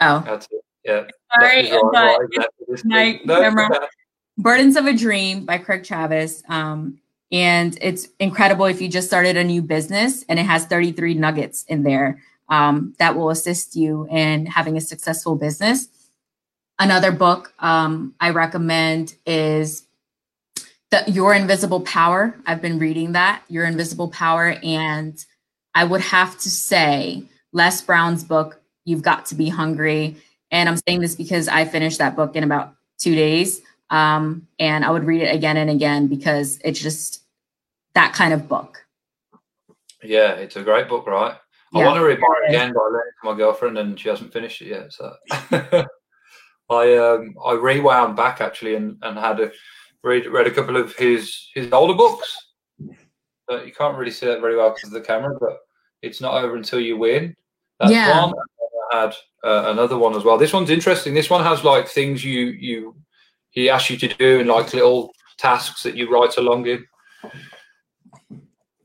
[0.00, 0.22] oh.
[0.26, 0.64] That's it.
[0.84, 1.04] Yeah.
[1.40, 3.88] Sorry, but my no, camera.
[4.36, 6.42] Burdens of a Dream by Craig Chavez.
[6.48, 7.00] Um,
[7.32, 11.64] and it's incredible if you just started a new business and it has 33 nuggets
[11.64, 15.88] in there um, that will assist you in having a successful business.
[16.78, 19.86] Another book um, I recommend is
[20.90, 22.34] the Your Invisible Power.
[22.46, 24.56] I've been reading that, Your Invisible Power.
[24.62, 25.24] And
[25.74, 30.16] I would have to say, Les Brown's book, You've Got to Be Hungry.
[30.50, 33.62] And I'm saying this because I finished that book in about two days.
[33.90, 37.22] Um, and I would read it again and again because it's just
[37.94, 38.84] that kind of book.
[40.02, 41.36] Yeah, it's a great book, right?
[41.72, 44.08] I want to read it again, but I lent it to my girlfriend and she
[44.08, 44.92] hasn't finished it yet.
[44.92, 45.14] So
[46.70, 49.50] I um, I rewound back actually and, and had a
[50.02, 52.36] read read a couple of his his older books.
[53.46, 55.58] But you can't really see that very well because of the camera, but
[56.00, 57.36] it's not over until you win.
[57.78, 58.24] That's yeah.
[58.24, 58.34] one.
[58.92, 59.14] I had
[59.44, 60.38] uh, another one as well.
[60.38, 61.12] This one's interesting.
[61.12, 62.94] This one has like things you you
[63.50, 66.84] he asks you to do and like little tasks that you write along in.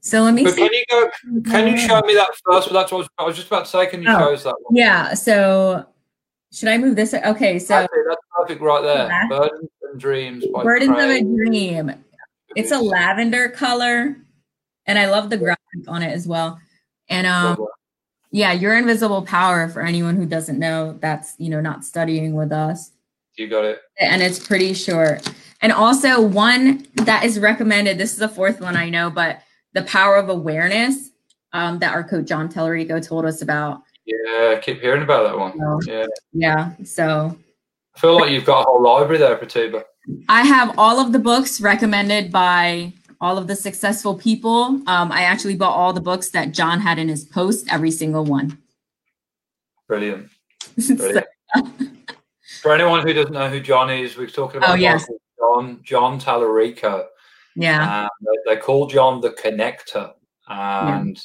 [0.01, 0.43] So let me.
[0.43, 0.61] But see.
[0.61, 1.09] can you go?
[1.49, 2.71] Can you show me that first?
[2.71, 3.87] That's what I was, I was just about to say.
[3.87, 4.75] Can you oh, show us that one?
[4.75, 5.13] Yeah.
[5.13, 5.85] So
[6.51, 7.13] should I move this?
[7.13, 9.07] Okay, so that's, that's perfect right there.
[9.07, 9.27] Yeah.
[9.27, 10.45] Burdens and Dreams.
[10.63, 11.93] Burdens of a Dream.
[12.55, 14.17] It's a lavender color,
[14.85, 16.59] and I love the graphic on it as well.
[17.09, 17.67] And um,
[18.31, 20.97] yeah, your invisible power for anyone who doesn't know.
[20.99, 22.91] That's you know not studying with us.
[23.35, 23.79] You got it.
[23.99, 25.31] And it's pretty short.
[25.61, 27.97] And also one that is recommended.
[27.97, 29.41] This is the fourth one I know, but
[29.73, 31.11] the power of awareness.
[31.53, 33.83] um, that our coach Jon Talarico told us about.
[34.09, 35.57] Yeah, I keep hearing about that one.
[35.57, 36.05] So, yeah.
[36.33, 36.71] Yeah.
[36.83, 37.37] So
[37.95, 39.83] I feel like you've got a whole library there, Pratibha.
[40.27, 44.81] I have all of the books recommended by all of the successful people.
[44.87, 48.23] Um, I actually bought all the books that Jon had in his post, every single
[48.25, 48.57] one.
[49.87, 50.29] Brilliant.
[50.75, 51.27] Brilliant.
[52.61, 55.07] For anyone who doesn't know who Jon is, we're talking about oh, yes.
[55.39, 57.05] Jon Jon Talarico.
[57.55, 58.07] Yeah.
[58.21, 60.13] they, they call Jon the connector.
[60.47, 61.19] And.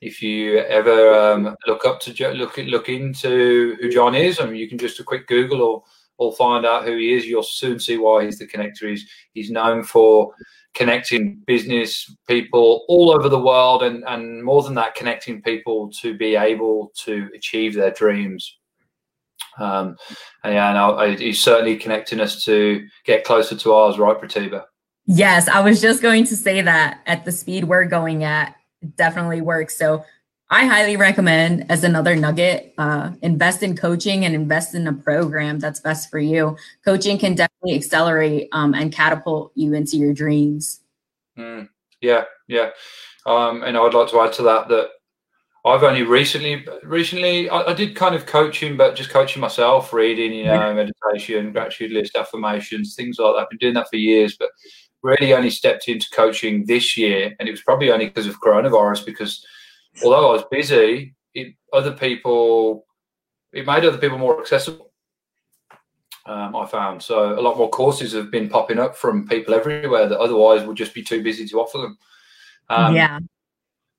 [0.00, 4.56] If you ever um, look up to look look into who Jon is, I mean,
[4.56, 5.82] you can just a quick Google or
[6.18, 7.26] or find out who he is.
[7.26, 8.88] You'll soon see why he's the connector.
[8.88, 10.34] He's he's known for
[10.74, 16.16] connecting business people all over the world, and and more than that, connecting people to
[16.16, 18.58] be able to achieve their dreams.
[19.58, 19.96] Um,
[20.44, 24.64] and yeah, and I, he's certainly connecting us to get closer to ours, right, Pratibha?
[25.06, 28.96] Yes, I was just going to say that at the speed we're going at, it
[28.96, 29.76] definitely works.
[29.76, 30.04] So
[30.50, 35.58] I highly recommend as another nugget, uh, invest in coaching and invest in a program
[35.58, 36.56] that's best for you.
[36.84, 40.80] Coaching can definitely accelerate um, and catapult you into your dreams.
[41.38, 41.68] Mm,
[42.00, 42.70] yeah, yeah.
[43.26, 44.88] Um, and I would like to add to that that
[45.66, 50.32] I've only recently, recently, I, I, did kind of coaching, but just coaching myself, reading,
[50.32, 53.42] you know, meditation, gratitude list, affirmations, things like that.
[53.42, 54.48] I've been doing that for years, but
[55.02, 59.06] really only stepped into coaching this year, and it was probably only because of coronavirus.
[59.06, 59.44] Because
[60.02, 62.86] although I was busy, it, other people,
[63.52, 64.92] it made other people more accessible.
[66.26, 70.08] Um, I found so a lot more courses have been popping up from people everywhere
[70.08, 71.98] that otherwise would just be too busy to offer them.
[72.68, 73.18] Um, yeah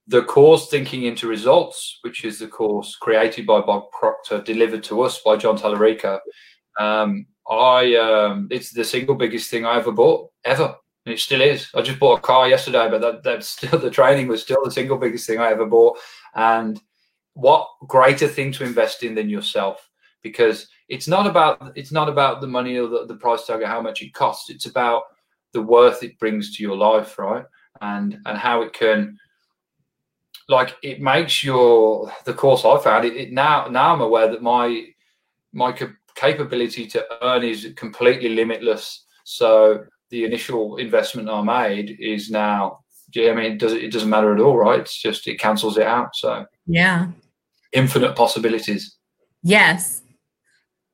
[0.09, 5.01] the course Thinking into Results, which is the course created by Bob Proctor, delivered to
[5.03, 6.19] us by Jon Talarico.
[6.79, 10.75] Um, I um, it's the single biggest thing I ever bought ever,
[11.11, 11.69] it still is.
[11.75, 14.71] I just bought a car yesterday, but that, that's still the training was still the
[14.71, 15.97] single biggest thing I ever bought.
[16.35, 16.79] And
[17.33, 19.89] what greater thing to invest in than yourself?
[20.21, 23.67] Because it's not about it's not about the money or the, the price tag or
[23.67, 24.49] how much it costs.
[24.49, 25.03] It's about
[25.53, 27.45] the worth it brings to your life, right?
[27.81, 29.17] And and how it can
[30.49, 34.41] like it makes your the course I found it, it now now I'm aware that
[34.41, 34.87] my
[35.53, 35.73] my
[36.15, 39.05] capability to earn is completely limitless.
[39.23, 42.79] So the initial investment I made is now.
[43.17, 44.79] I mean, it does it doesn't matter at all, right?
[44.79, 46.15] It's just it cancels it out.
[46.15, 47.07] So yeah,
[47.71, 48.97] infinite possibilities.
[49.41, 50.03] Yes.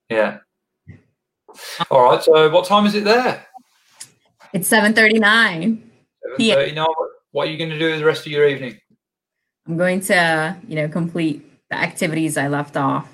[0.09, 0.37] Yeah.
[1.89, 2.23] All right.
[2.23, 3.45] So what time is it there?
[4.53, 5.91] It's seven thirty nine.
[6.23, 6.87] Seven thirty nine.
[7.31, 8.79] What are you going to do the rest of your evening?
[9.67, 13.11] I'm going to, you know, complete the activities I left off.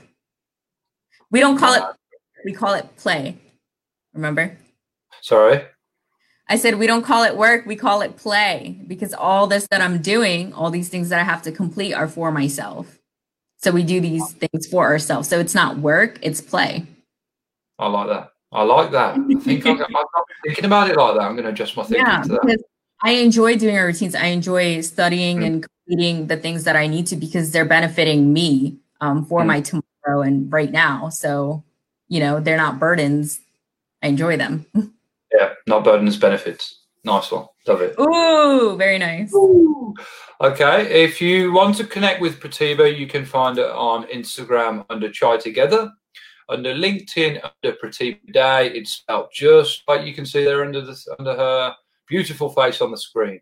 [1.32, 1.84] We don't call it,
[2.45, 3.38] we call it play.
[4.14, 4.56] Remember?
[5.22, 5.64] Sorry.
[6.52, 9.80] I said we don't call it work, we call it play because all this that
[9.80, 12.99] I'm doing, all these things that I have to complete are for myself.
[13.60, 15.30] So we do these things for ourselves.
[15.30, 16.86] So it's not work, it's play.
[17.80, 18.32] I like that.
[18.52, 19.16] I like that.
[19.16, 20.08] I think I'm, I'm, not
[20.43, 21.22] thinking about it like that.
[21.22, 22.64] I'm going to adjust my thinking yeah, to that.
[23.02, 24.14] I enjoy doing our routines.
[24.14, 25.45] I enjoy studying mm.
[25.45, 29.45] and completing the things that I need to because they're benefiting me um, for mm.
[29.45, 31.08] my tomorrow and right now.
[31.08, 31.64] So,
[32.10, 33.39] you know, they're not burdens.
[34.04, 34.66] I enjoy them.
[35.34, 36.82] yeah, not burdens, benefits.
[37.04, 37.48] Nice one.
[37.68, 37.96] Love it.
[38.00, 39.34] Ooh, very nice.
[39.34, 39.94] Ooh.
[40.40, 41.04] Okay.
[41.04, 45.38] If you want to connect with Pratibha, you can find it on Instagram under Chai
[45.38, 45.92] Together.
[46.50, 51.08] Under LinkedIn, under Pratibha Day, it's spelled just like you can see there under this
[51.18, 51.76] under her
[52.12, 53.39] beautiful face on the screen.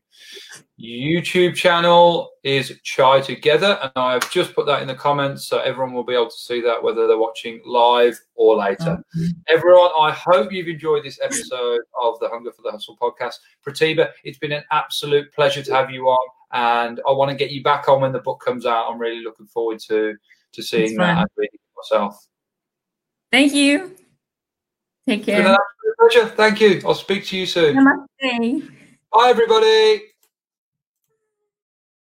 [0.79, 5.95] YouTube channel is Chai Together, and I've just put that in the comments so everyone
[5.95, 9.03] will be able to see that whether they're watching live or later.
[9.17, 9.25] Mm-hmm.
[9.47, 13.37] Everyone, I hope you've enjoyed this episode of the Hunger for the Hustle podcast.
[13.65, 17.49] Pratibha, it's been an absolute pleasure to have you on, and I want to get
[17.49, 18.87] you back on when the book comes out.
[18.87, 20.15] I'm really looking forward to
[20.51, 22.27] to seeing that and reading it myself.
[23.31, 23.95] Thank you.
[25.09, 25.57] Take care.
[25.97, 26.27] pleasure.
[26.29, 26.83] Thank you.
[26.85, 27.75] I'll speak to you soon.
[27.75, 28.69] Namaste.
[29.11, 30.03] Bye, everybody.